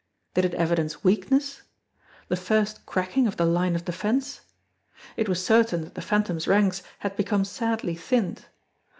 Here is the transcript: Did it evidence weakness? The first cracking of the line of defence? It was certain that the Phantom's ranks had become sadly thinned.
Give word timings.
Did 0.33 0.45
it 0.45 0.55
evidence 0.55 1.03
weakness? 1.03 1.61
The 2.27 2.35
first 2.35 2.87
cracking 2.87 3.27
of 3.27 3.37
the 3.37 3.45
line 3.45 3.75
of 3.75 3.85
defence? 3.85 4.41
It 5.15 5.29
was 5.29 5.45
certain 5.45 5.81
that 5.83 5.93
the 5.93 6.01
Phantom's 6.01 6.47
ranks 6.47 6.81
had 7.01 7.15
become 7.15 7.45
sadly 7.45 7.93
thinned. 7.93 8.45